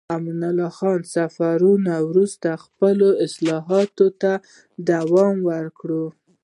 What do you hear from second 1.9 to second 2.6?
وروسته